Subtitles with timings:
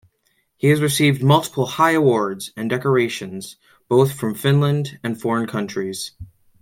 [0.57, 3.57] He has received multiple high awards and decorations
[3.87, 6.13] both from Finland and foreign countries.